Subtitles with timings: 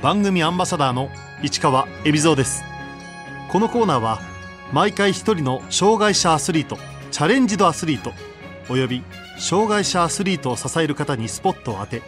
[0.00, 1.10] 番組アンバサダーの
[1.42, 2.62] 市川恵比蔵です。
[3.50, 4.20] このコーナーは
[4.72, 6.78] 毎回一人の障害者アスリート
[7.10, 8.12] チャレンジドアスリート
[8.70, 9.02] および
[9.38, 12.02] 障害者アスリートを支える方にスポットを当て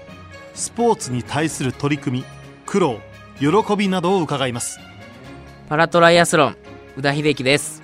[0.54, 2.24] スポーツに対する取り組み
[2.64, 3.00] 苦労
[3.40, 4.78] 喜びなどを伺います。
[5.68, 6.56] パラトライアスロン
[6.96, 7.82] 宇田秀樹です。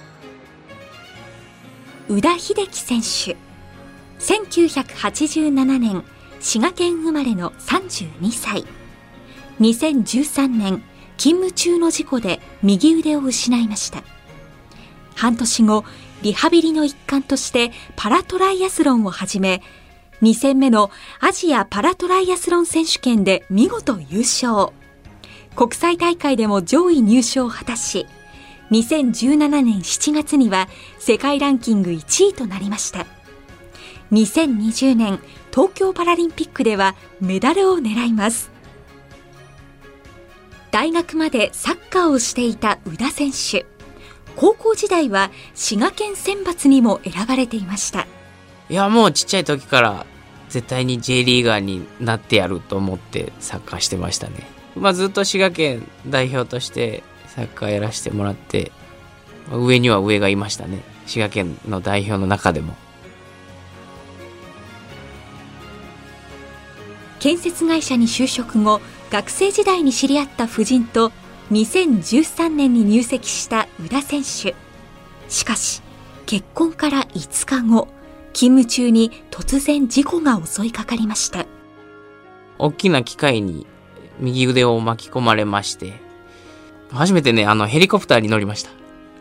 [2.09, 3.37] 宇田秀樹選手。
[4.21, 6.05] 1987年
[6.39, 8.65] 滋賀県生まれの32歳
[9.61, 10.83] 2013年
[11.17, 14.03] 勤務中の事故で右腕を失いました。
[15.15, 15.85] 半年後
[16.23, 19.63] リハビリの一環としてパラトライアスロンを始め
[20.23, 20.91] 2戦目の
[21.21, 24.73] アジアパラトライアスロン選手権で見事優勝。
[25.55, 28.07] 国際大会でも上位入賞を果たし
[28.71, 33.07] 2017年7月には世界ランキング1位となりました。
[34.13, 35.19] 2020年
[35.51, 38.56] 東京パラリンピックではメダルを狙います。
[40.77, 43.65] 大学までサッカーをしていた宇田選手。
[44.37, 48.07] 高校時代は滋賀県選抜にも選ばれていました。
[48.69, 50.05] いやもうちっちゃい時から
[50.51, 54.47] 絶対に J リーガーになってやると思ってサッカーしてましたね。
[54.75, 58.71] まあずっと滋賀県代表としてサッカーやらせてもらって
[59.51, 60.83] 上には上がいましたね。
[61.07, 62.77] 滋賀県の代表の中でも。
[67.19, 71.13] 建設会社に就職後学生時代に知り合った夫人と
[71.53, 74.55] 2013年に入籍した宇田選手。
[75.29, 75.83] しかし
[76.27, 77.89] 結婚から5日後
[78.33, 81.47] 勤務中に突然事故が襲いかかりました。
[82.59, 83.67] 大きな機械に
[84.19, 85.93] 右腕を巻き込まれまして
[86.91, 88.71] 初めてねあのヘリコプターに乗りました。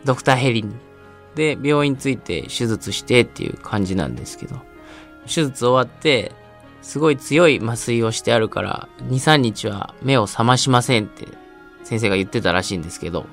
[0.04, 0.74] ドクターヘリに。
[1.34, 4.56] で病院着いて手術してっていう感じなんですけど。
[5.26, 6.32] 手術終わって
[6.86, 11.26] すごい強い麻酔をしてあるから23日は目を覚ましませんって
[11.82, 13.26] 先生が言ってたらしいんですけど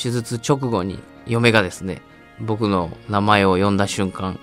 [0.00, 2.00] 手術直後に嫁がですね
[2.38, 4.38] 僕の名前を呼んだ瞬間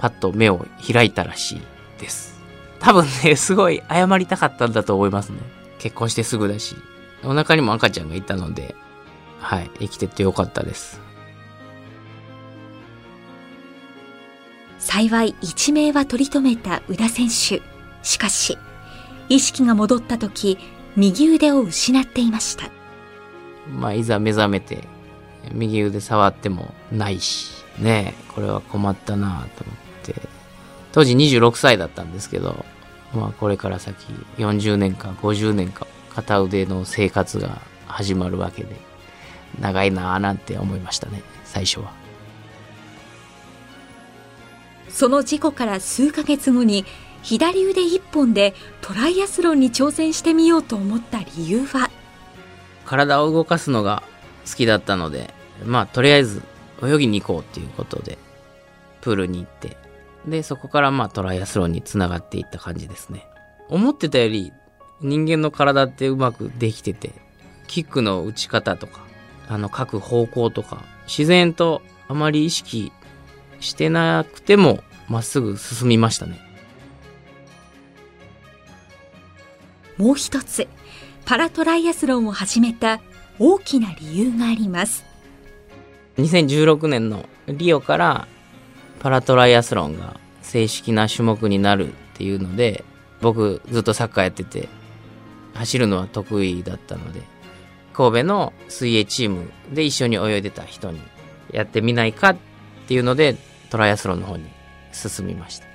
[0.00, 1.62] パッと目を開いたらしい
[2.00, 2.40] です。
[2.80, 5.38] 多分ねすごい謝りたかったんだと思いますね。
[5.78, 6.74] 結婚してすぐだし。
[7.22, 8.74] お腹にも赤ちゃんがいたので
[9.38, 11.00] はい生きててよかったです。
[14.90, 17.62] 幸い一命は取り留めた宇田選手。
[18.02, 18.58] しかし
[19.28, 20.58] 意識が戻った時
[20.96, 22.72] 右腕を失っていました。
[23.72, 24.82] まあいざ目覚めて
[25.52, 30.28] 右腕触ってもないしねえこれは困ったなと思って。
[30.90, 32.64] 当時26歳だったんですけど
[33.14, 33.96] まあこれから先
[34.38, 38.74] 40年か50年か片腕の生活が始まるわけで
[39.60, 41.99] 長いなあなんて思いましたね最初は。
[44.88, 46.84] その事故から数ヶ月後に
[47.22, 51.90] 左腕一本でトライアスロンに挑戦してみようと思った理由は？
[52.86, 54.02] 体を動かすのが
[54.48, 55.32] 好きだったので
[55.64, 56.42] まあとりあえず
[56.82, 58.18] 泳ぎに行こうっていうことで
[59.00, 59.76] プールに行って
[60.26, 63.26] でそこからまあトライアスロンにつながっていった感じですね。
[63.68, 64.52] 思ってたより
[65.00, 67.12] 人間の体ってうまくできてて
[67.68, 69.00] キックの打ち方とか
[69.48, 72.92] あの書く方向とか自然とあまり意識
[73.60, 76.40] してなくてもまっすぐ進みましたね。
[79.96, 80.66] もう一つ
[81.26, 83.00] パラトライアスロンを始めた
[83.38, 85.04] 大きな理由があります。
[86.18, 88.28] 2016年のリオから
[89.00, 92.84] パラトライアスロンが正式な種目になるっていうので
[93.20, 94.68] 僕ずっとサッカーやってて
[95.54, 97.22] 走るのは得意だったので
[97.92, 101.00] 神戸の水泳チームで一緒に泳いでた人に
[101.52, 102.36] やってみないかっ
[102.86, 103.36] ていうので
[103.70, 104.44] トライアスロンの方に
[104.92, 105.66] 進みました。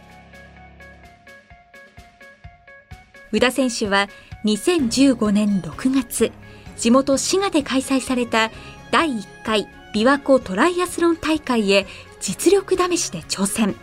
[3.31, 4.07] 宇田選手は
[4.45, 6.31] 2015年6月
[6.78, 8.51] 地元滋賀で開催された
[8.91, 11.88] 第1回琵琶湖トライアスロン大会へ
[12.19, 13.75] 実力試しで挑戦。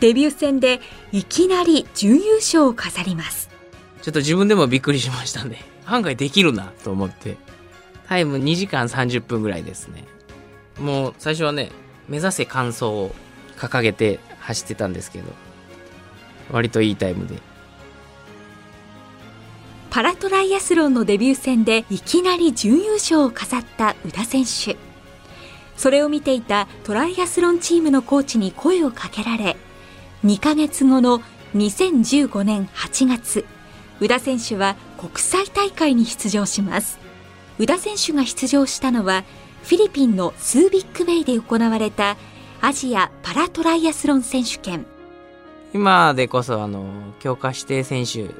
[0.00, 0.80] デビュー戦で
[1.12, 3.50] いきなり準優勝を飾ります。
[4.02, 5.58] ちょっと自分でもびっくりしましたね。
[5.84, 7.36] 案外できるなと思って。
[8.08, 10.04] タイム2時間30分ぐらいですね。
[10.80, 11.70] もう最初はね
[12.10, 13.14] 目指せ完走を
[13.56, 15.32] 掲げて走ってたんですけど
[16.50, 17.40] 割といいタイムで。
[19.90, 24.76] パラトライアスロンのデビュー戦でいきなり準優勝を飾った宇田選手。
[25.76, 29.56] それを見ていたトライアスロンチームのコーチに声をかけられ
[30.24, 31.20] 2ヶ月後の
[31.54, 33.46] 2015年8月
[34.00, 36.98] 宇田選手は国際大会に出場します。
[37.58, 39.24] 宇田選手が出場したのは
[39.62, 42.16] フィリピンのスービックベイで行われた
[42.60, 44.86] アジアパラトライアスロン選手権
[45.72, 46.84] 今でこそあの
[47.20, 48.34] 強化指定選手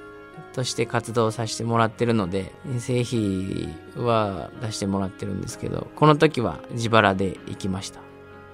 [0.53, 8.01] として活動させてもらってるので、遠征費は出してもらってるんですけど、この時は自腹で行きました。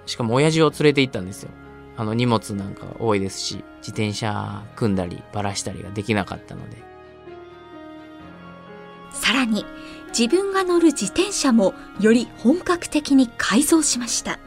[0.05, 1.51] しかも親父を連れて行ったんですよ。
[1.97, 6.77] あの荷物なんか多いですし、自転車組んだりばらしたりができなかったので。
[9.27, 9.67] さらに、
[10.17, 14.39] 自分が乗る自転車もより本格的に改造しました。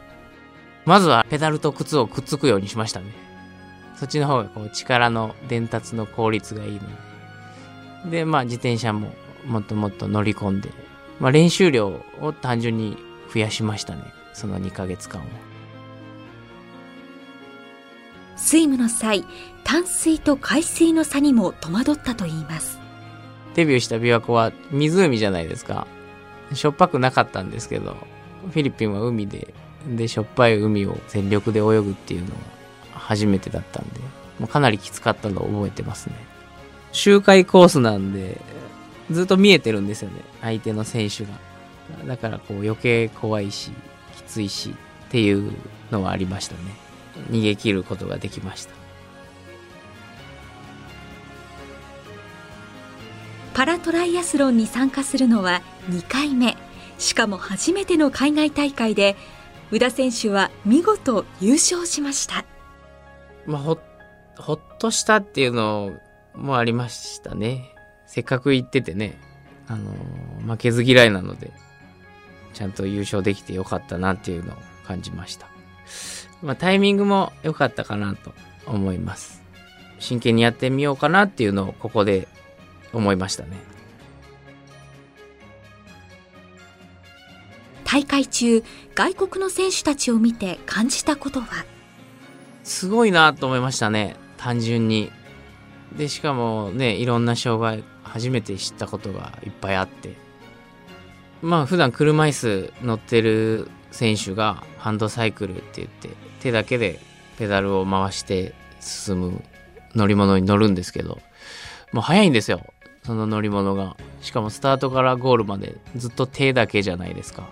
[0.86, 3.12] まずはペダルと靴をくっつくようにしましたね。
[3.96, 6.80] そっちの方がこう力の伝達の効率がいいの
[8.10, 8.20] で。
[8.20, 9.12] で、まあ自転車も
[9.44, 10.70] もっともっと乗り込んで、
[11.18, 12.96] まあ練習量を単純に
[13.34, 14.02] 増やしましたね。
[14.32, 15.24] その2ヶ月間を。
[18.34, 19.26] スイムの際、
[19.62, 22.79] 淡水と海水の差にも戸惑ったといいます。
[23.54, 25.86] デビューした琵琶湖は湖じゃないですか。
[26.52, 27.96] しょっぱくなかったんですけど、
[28.52, 29.52] フィリピンは海で、
[29.88, 32.40] で、しょっぱい海を全力で泳ぐっていうのは
[32.92, 34.00] 初めてだったんで、
[34.38, 36.14] もうかなりきつかったのを覚えてますね。
[36.92, 38.40] 周回コースなんで、
[39.10, 40.22] ずっと見えてるんですよね。
[40.40, 41.30] 相手の選手が。
[42.06, 43.72] だからこう余計怖いし、
[44.16, 45.52] きついしっていう
[45.90, 46.60] のはありましたね。
[47.30, 48.79] 逃げ切ることができました。
[53.54, 56.56] パラトライアスロンに参加するのは2回目。
[56.98, 59.16] しかも初めての海外大会で
[59.70, 62.44] 宇田選手は見事優勝しました、
[63.46, 63.78] まあ、ほ
[64.36, 65.92] ほっとしたっていうの
[66.34, 67.74] もありましたね。
[68.06, 69.18] せっかく行っててね。
[69.66, 69.92] あの
[70.46, 71.52] 負けず嫌いなので
[72.54, 75.46] ちゃんと優勝できてよかったなっていうのを感じました、
[76.42, 78.32] まあ、タイミングも良かったかなと
[78.66, 79.42] 思います。
[80.00, 82.26] 真剣にやってみようかなっていうのをここで
[82.92, 83.56] 思いましたね。
[87.84, 88.62] 大会中、
[88.94, 91.64] 外国の選手たちを見て感じたことは？
[92.62, 95.10] すごいなと思いましたね、単純に。
[95.96, 100.14] で、しかもね、いろんな障害、初めて知ったことがいっぱいあって。
[101.42, 106.10] まあ、普段車椅子乗ってる選手がハンドサイクルって言って、
[106.40, 107.00] 手だけで
[107.38, 109.42] ペダルを回して進む
[109.96, 111.18] 乗り物に乗るんですけど、
[111.92, 112.64] もう早いんですよ。
[113.10, 113.96] その乗り物が。
[114.20, 117.48] しかもスタートからゴールまでずっと手だけじゃないですか。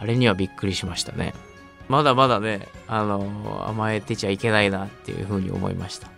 [0.00, 1.34] あれにはびっくりしましたね。
[1.86, 6.08] まだまだね、あの、甘えてちゃいけないなっていうふうに思いました。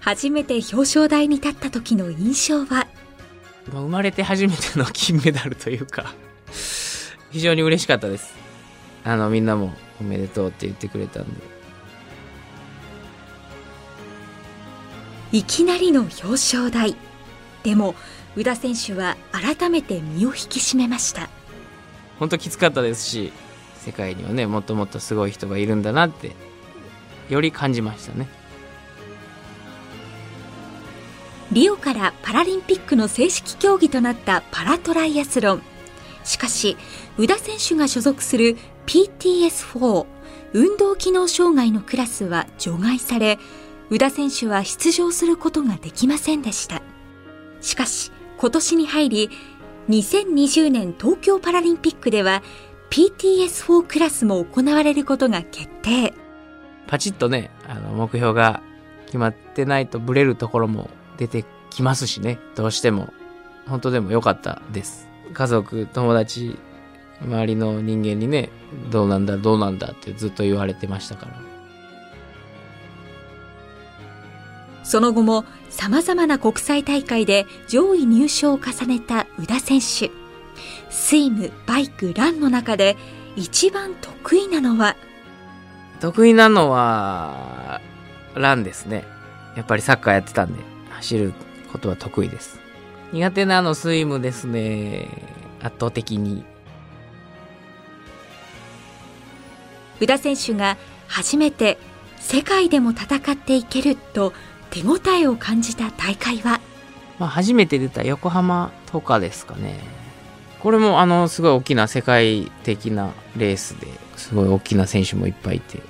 [0.00, 2.86] 初めて表彰台に立った時の印象は？
[3.70, 6.14] 生まれて初めての金メダルというか
[7.32, 8.34] 非常に嬉しかったです。
[9.04, 11.55] あの、みんなもおめでとうって言ってくれたんで。
[15.32, 16.96] いきなりの表彰台。
[17.62, 17.94] でも
[18.36, 21.28] 宇田選手は改めて身を引き締めました。
[22.18, 23.32] 本当きつかったですし
[23.78, 26.32] 世界にはねもっともっとすごい人がいるんだなって
[27.28, 28.28] より感じましたね。
[31.52, 35.62] リオからパラリンピックの正式競技となったパラトライアスロン。
[36.24, 36.76] しかし
[37.18, 38.56] 宇田選手が所属する
[38.86, 40.06] PTS4
[40.52, 43.38] 運動機能障害のクラスは除外され
[43.90, 46.82] 宇田選手は出場することができませんでした。
[47.60, 49.30] しかし、今年に入り、
[49.88, 52.42] 2020年東京パラリンピックでは
[52.90, 56.12] PTS4 クラスも行われることが決定。
[56.86, 58.62] パチッとね、あの、目標が
[59.06, 63.12] 決まってないとブレるところも出てきますしね、どうしても。
[63.68, 65.08] 本当でも良かったです。
[65.32, 66.56] 家族、友達、
[67.20, 68.50] 周りの人間にね、
[68.90, 71.45] どうなんだ、どうなんだってずっと言われてましたから。
[74.86, 80.12] その後も様々な国際大会で上位入賞を重ねた宇田選手。
[80.90, 82.96] スイム、バイク、ランの中で
[83.34, 84.94] 一番得意なのは？
[86.00, 87.80] 得意なのは、
[88.36, 89.04] ランですね。
[89.56, 91.34] やっぱりサッカーやってたんで、走る
[91.72, 92.60] ことは得意です。
[93.12, 95.08] 苦手なのスイムですね。
[95.62, 96.44] 圧倒的に。
[100.00, 100.76] 宇田選手が
[101.08, 101.76] 初めて
[102.20, 104.32] 世界でも戦っていけると
[104.76, 106.60] 手応えを感じた大会は、
[107.18, 109.80] まあ、初めて出た横浜とかですかね。
[110.60, 115.80] これもあのすごい大きな世界的なレースですごい大きな選手もいっぱいいて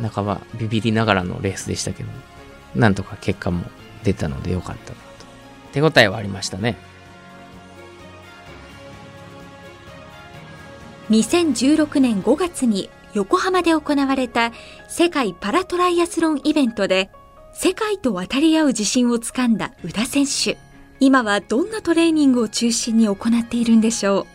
[0.00, 2.08] 半ばビビりながらのレースでしたけど
[2.74, 3.64] なんとか結果も
[4.02, 5.26] 出たのでよかったなと。
[5.72, 6.76] 手応えはありましたね。
[11.08, 14.52] 2016年5月に横浜で行われた
[14.88, 17.10] 世界パラトライアスロンイベントで
[17.56, 20.58] 世界と渡り合う自信をつかんだ宇田選手。
[20.98, 24.26] 今はどんなトレーニングを中心に行っているんでしょう？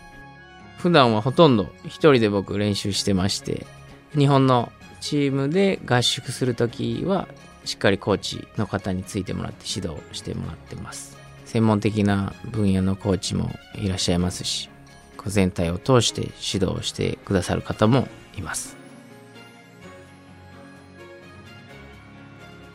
[0.77, 3.67] 普段はほとんど一人で僕練習してまして、
[4.17, 4.71] 日本の
[5.01, 7.27] チームで合宿するときは
[7.65, 11.17] しっかりコーチの方についてもらって指導してもらってます。
[11.43, 14.69] 専門的な分野のコーチもいらっしゃいますし
[15.25, 18.07] 全体を通して指導してくださる方も
[18.38, 18.77] います。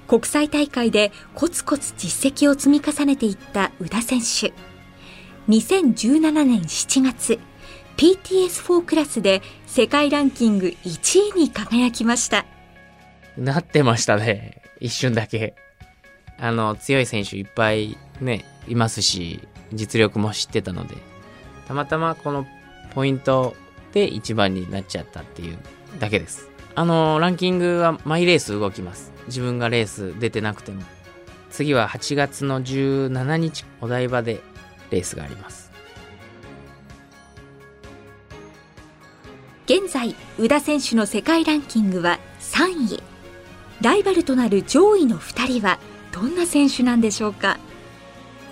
[0.07, 4.53] 国際大会でコツコツ実績を積み重ねていった宇田選手。
[5.49, 7.39] 2017年7月
[7.97, 12.47] PTS4 クラスで世界ランキング1位に輝きました。
[13.37, 14.63] なってましたね。
[14.81, 15.55] 一瞬だけ。
[16.39, 20.97] あの強い選手いっぱいねいますし実力も知ってたので。
[21.67, 22.47] たまたまこの
[22.95, 23.55] ポイント
[23.93, 25.59] で1番になっちゃったっていう
[25.99, 26.51] だけです。
[26.77, 29.13] あのランキングはマイレース動きます。
[29.27, 30.83] 自分がレース出てなくても。
[31.51, 34.41] 次は8月の17日お台場で
[34.91, 35.71] レースがあります。
[39.67, 43.03] 現在宇田選手の世界ランキングは3位。
[43.81, 45.79] ライバルとなる上位の2人は
[46.13, 47.59] どんな選手なんでしょうか？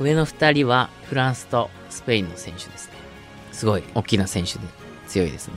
[0.00, 2.95] 上の2人はフランスとスペインの選手ですね。
[3.50, 4.61] すごい大きな選手で
[5.09, 5.55] 強いですね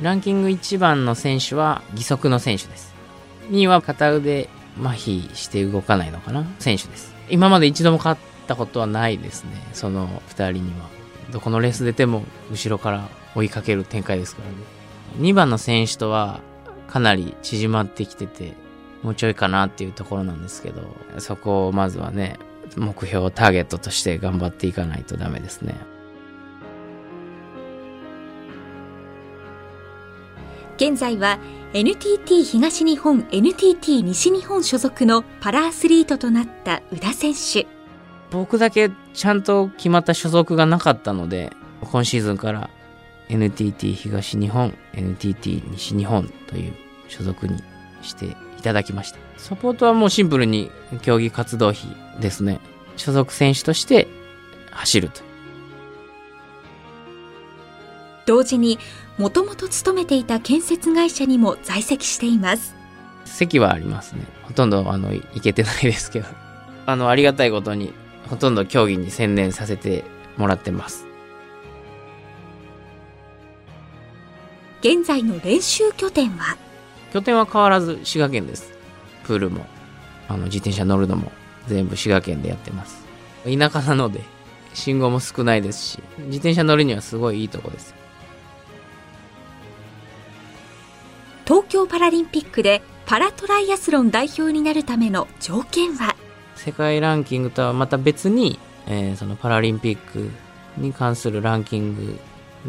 [0.00, 2.94] ランキング1番の選手は義足の選手です。
[3.50, 4.48] 2位は片腕
[4.80, 6.46] 麻痺して動かないのかな？
[6.58, 7.14] 選手です。
[7.28, 9.50] 今まで一度も勝ったことはないですね。
[9.72, 10.88] その2人には。
[11.30, 14.56] どこのレース出ても後ろから追いかける展開ですからね。
[15.18, 16.40] 2番の選手とは
[16.88, 18.54] かなり縮まってきてて
[19.02, 20.82] もうちょいかなっていうところなんですけど
[21.18, 22.38] そこをまずはね
[22.76, 25.74] 目標ターゲットとして頑張っていかないとダメですね。
[30.76, 31.38] 現在は
[31.74, 37.66] NTT 東日本 NTT 西日本所属のパラアスリートとなった宇田選手。
[38.30, 41.52] 僕だけちゃんと決まった所属がなかったので
[41.82, 42.70] 今シーズンから
[43.28, 46.72] NTT 東日本 NTT 西日本という
[47.08, 47.62] 所属に
[48.00, 49.18] していただきました。
[49.36, 50.70] サポートはもうシンプルに
[51.02, 51.82] 競技活動費
[52.20, 52.60] ですね。
[52.96, 54.08] 所属選手として
[54.70, 55.31] 走ると。
[58.26, 58.78] 同時に
[59.18, 62.74] もともと勤めていた建設会社にも在籍しています。
[63.24, 64.24] 席はありますね。
[64.42, 66.26] ほとんどあの行けてないですけど。
[66.86, 67.92] あのありがたいことに
[68.28, 70.04] ほとんど競技に専念させて
[70.36, 71.06] もらってます。
[74.80, 76.56] 現在の練習拠点は？
[77.12, 78.72] 拠点は変わらず滋賀県です。
[79.24, 79.64] プールも
[80.28, 81.30] あの自転車乗るのも
[81.68, 83.02] 全部滋賀県でやってます。
[83.44, 84.20] 田舎なので
[84.74, 87.94] 信号も少ないですし自転車乗るにはすごいいいとこです
[91.52, 96.16] 東京パラリンピックでパラトライアスロン代表になるための条件は？
[96.56, 100.30] 世界ランキングとはまた別に、えー、そのパラリンピック
[100.78, 102.18] に関するランキング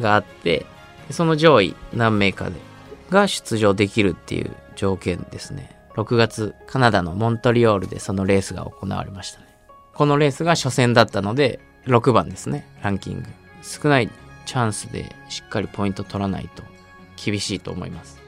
[0.01, 0.65] があって
[1.11, 2.59] その上位何名かで
[3.09, 5.79] が出場できるっていう条件ですね。
[5.95, 9.45] 6月カナダのモントリオールでそのレースが行われましたね。
[9.93, 13.29] このレースが初戦だったので6番ですねランキング。
[13.61, 14.09] 少ない
[14.45, 16.63] チャンスでしっかりポイント取らないと
[17.15, 18.22] 厳しいと思います。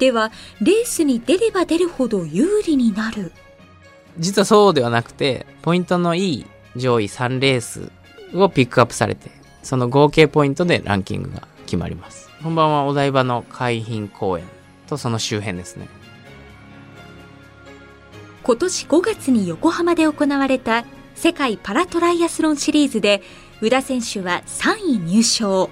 [0.00, 3.32] ではレースに出れば出るほど有利になる。
[4.18, 7.92] 実はそうではなくてポイントのいい上位3レース
[8.34, 9.30] をピックアップされて
[9.62, 12.30] その合計ポイントでランキングが決まります。
[12.42, 14.44] 本番はお台場の海浜公園
[14.88, 15.86] とその周辺ですね。
[18.42, 23.22] 今年5月に横浜で行われた世界パラトライアスロンシリーズで
[23.60, 25.68] 宇田選手は3位入賞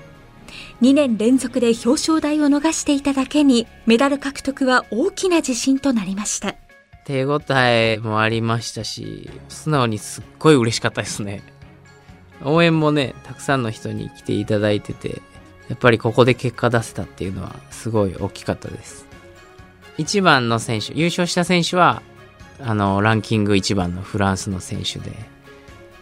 [0.83, 6.55] 2年連続で表彰台を逃していただけにメダル獲得は大きな自信となりました。
[7.05, 11.43] 手応えもありましたし素直にすっごい嬉しかったですね。
[12.45, 15.23] 応援もねたくさんの人に来ていただいてて
[15.69, 19.07] やっぱりここで結果出せたっていうのはすごい大きかったです。
[19.99, 22.03] 1番の選手優勝した選手は
[22.61, 25.13] あのランキング1番のフランスの選手で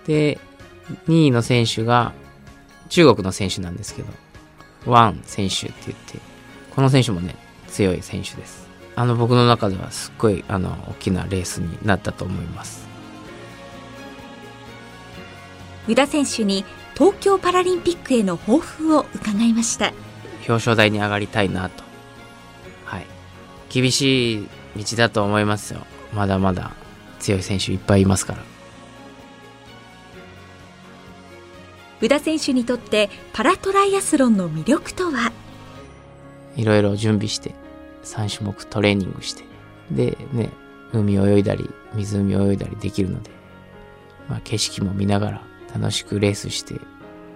[0.06, 0.38] で
[1.08, 2.12] 2位の選手が
[2.88, 4.08] 中国の選手なんですけど
[4.86, 6.18] ワン選手って言って
[6.74, 7.36] この選手もね
[7.68, 8.66] 強い選手です。
[8.94, 12.86] あの僕の中ではすっごいあの大きなレースになったと思います。
[15.88, 16.64] 宇田選手に
[16.94, 19.92] 東京パラリンピックへの抱負を伺いました。
[20.48, 21.84] 表彰台に上がりたいなと。
[22.84, 23.06] はい。
[23.68, 25.80] 厳しい道だと思いますよ。
[26.12, 26.72] まだまだ
[27.18, 28.42] 強い選手いっぱいいますから
[32.00, 35.32] 宇田選手にとってパラトライアスロンの魅力とは？
[36.56, 37.54] いろいろ準備して
[38.04, 39.44] 3種目トレーニングして
[39.90, 40.50] でね
[40.92, 43.30] 海泳いだり湖泳いだりできるので、
[44.28, 45.42] まあ、景色も見ながら
[45.74, 46.80] 楽しくレースして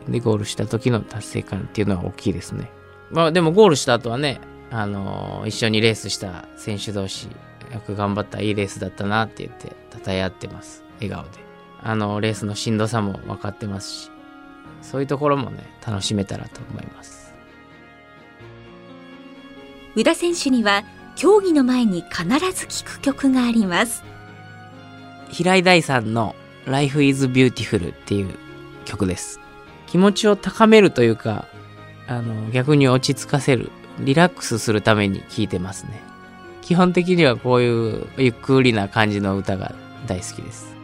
[0.09, 2.71] でゴールした時の達成感っていうのは大きいですね。
[3.11, 4.41] まあでもゴールした後はね
[4.71, 7.29] あのー、一緒にレースした選手同士
[7.73, 10.85] よく頑張ったいいレースだったなって言って称え合ってます。
[11.01, 11.31] 笑顔で。
[11.83, 14.11] あのレースのしんどさも分かってますし
[14.83, 17.35] そういうところもね楽しめたらと思います。
[19.97, 20.85] 宇田選手には
[21.17, 24.05] 競技の前に必ず聴く曲があります。
[25.31, 26.35] 平井大さんの
[26.67, 28.35] Life is Beautiful っていう
[28.85, 29.41] 曲です。
[29.87, 31.47] 気持ちを高めるというか
[32.07, 36.11] あの逆に落ち着かせるリラックスするために聴いてますね。
[36.63, 39.75] 基本的にはこういうゆっくりな感じの歌が
[40.07, 40.80] 大好きです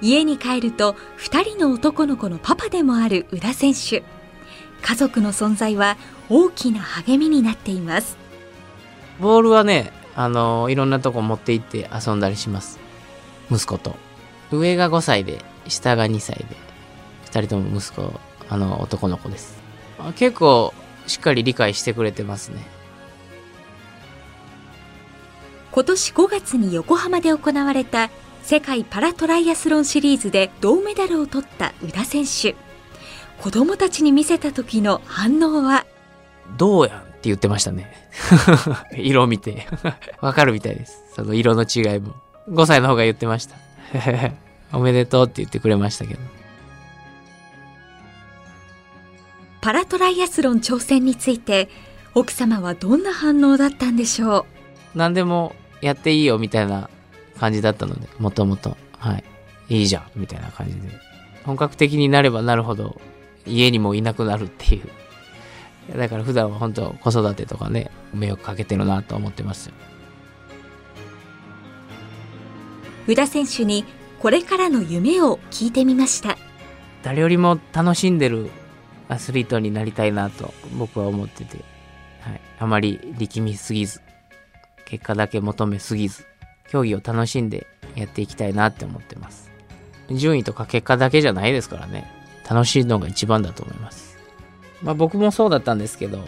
[0.00, 4.02] 家に帰ると2人の男の子のパパでもある宇田選手。
[4.80, 5.96] 家族の存在は
[6.28, 8.16] 大きな励みになっています。
[9.20, 12.78] ボールはねあのいろんなとこ持って行って遊んだりします。
[13.50, 13.96] 息子と。
[14.50, 16.46] 上が5歳で下が2歳で
[17.26, 19.58] 2人とも息子あの男の子です。
[20.16, 20.72] 結構
[21.06, 22.62] しっかり理解してくれてますね。
[25.70, 28.10] 今年5月に横浜で行われた
[28.42, 32.56] 世界パラトライアスロンシリーズで銅メダルを取った宇田選手。
[33.42, 35.84] 子供たちに見せた時の反応は？
[36.56, 37.92] どうやんって言ってましたね。
[38.96, 39.66] 色を見て。
[40.20, 41.04] わかるみたいです。
[41.14, 42.14] その色の違いも。
[42.48, 43.56] 5歳の方が言ってました。
[44.72, 46.20] おめでとうって言ってくれましたけど。
[49.60, 51.68] パラトライアスロン挑戦について
[52.14, 54.46] 奥様はどんな反応だったんでしょ
[54.94, 54.98] う？
[54.98, 56.88] 何でもやっていいよみたいな
[57.38, 58.76] 感じだったのでもともと。
[58.98, 59.24] はい。
[59.68, 60.04] いいじゃん。
[60.16, 60.80] みたいな感じで。
[61.44, 63.00] 本格的になればなるほど
[63.46, 65.96] 家にもいなくなるっていう。
[65.96, 69.74] だから普段は本当子育てとかね迷惑かけてるなと思ってますよ。
[73.06, 73.84] 宇田選手に
[74.20, 76.36] これからの夢を聞いてみました。
[77.02, 78.50] 誰よりも楽しんでる
[79.08, 81.64] アスリートになりたいなと僕は思ってて、
[82.20, 84.02] はい、あまり力みすぎず
[84.84, 86.26] 結果だけ求めすぎず
[86.70, 89.50] 競技を楽しんでやっていきたいなって思ってます。
[90.10, 92.10] 順位とか結果だけじゃないですからね。
[92.48, 94.08] 楽しいのが一番だと思います。
[94.82, 96.24] まあ僕もそうだったんですけど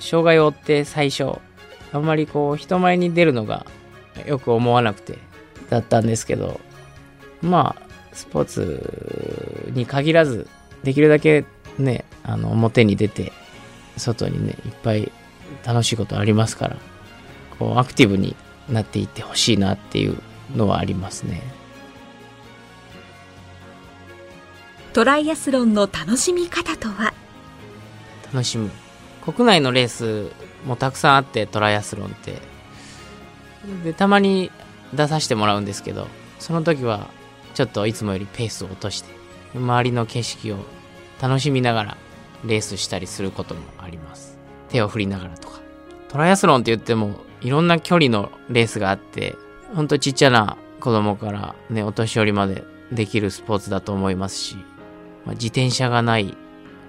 [0.00, 1.38] 障害を負って最初
[1.92, 3.66] あんまりこう人前に出るのが
[4.26, 5.18] よく思わなくて
[5.70, 6.60] だったんですけど
[7.42, 7.82] まあ
[8.12, 10.48] スポーツに限らず
[10.82, 11.44] できるだけ
[11.78, 13.32] ねあの表に出て
[13.96, 15.10] 外にねいっぱい
[15.64, 16.76] 楽しいことありますから
[17.58, 18.36] こうアクティブに
[18.68, 20.18] なっていってほしいなっていう
[20.54, 21.42] のはありますね。
[24.92, 27.12] トライアスロンの楽しみ方とは？
[28.32, 28.70] 楽しむ。
[29.24, 30.30] 国内のレース
[30.66, 32.40] もたくさんあってトライアスロンって。
[33.84, 34.50] でたまに
[34.94, 36.06] 出させてもらうんですけど
[36.38, 37.08] その時は
[37.54, 39.10] ちょっといつもよりペースを落として
[39.54, 40.58] 周りの景色を
[41.20, 41.96] 楽しみながら
[42.44, 44.38] レースしたりすることもあります。
[44.70, 45.60] 手を振りながらとか。
[46.08, 49.36] トライアスロンって言ってもいろんな距離のレースがあって
[49.74, 54.56] ほんとちっちゃな子供からねお年寄りまでできるスポーツだと思いますし、
[55.24, 56.36] まあ、自転車がない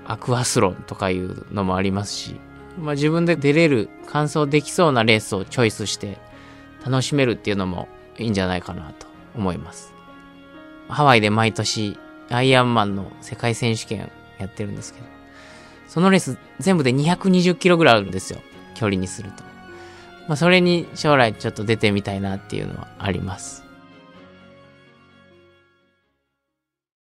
[0.06, 2.40] アクアスロンとかいうのもありますし、
[2.80, 6.18] まあ、自分で出れる完走できそうなレースをチョイスして
[6.86, 9.94] 楽しめるっていうのもいいんじゃないかなと思います。
[10.88, 11.98] ハワイで毎年
[12.30, 15.06] アイアンマンの世界選手権やってるんですけど
[15.88, 18.40] そのレース全部で220キロぐらいあるんですよ。
[18.76, 19.49] 距離にすると。
[20.30, 23.69] まあ、それに将来ちょっと出てみたいなっていうのはあります。